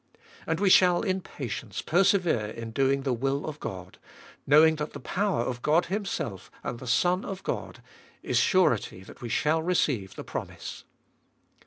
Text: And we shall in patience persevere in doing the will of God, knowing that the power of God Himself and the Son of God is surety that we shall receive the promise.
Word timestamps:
And 0.47 0.59
we 0.59 0.71
shall 0.71 1.03
in 1.03 1.21
patience 1.21 1.83
persevere 1.83 2.47
in 2.47 2.71
doing 2.71 3.03
the 3.03 3.13
will 3.13 3.45
of 3.45 3.59
God, 3.59 3.99
knowing 4.47 4.77
that 4.77 4.93
the 4.93 4.99
power 4.99 5.41
of 5.43 5.61
God 5.61 5.85
Himself 5.93 6.49
and 6.63 6.79
the 6.79 6.87
Son 6.87 7.23
of 7.23 7.43
God 7.43 7.83
is 8.23 8.39
surety 8.39 9.03
that 9.03 9.21
we 9.21 9.29
shall 9.29 9.61
receive 9.61 10.15
the 10.15 10.23
promise. 10.23 10.85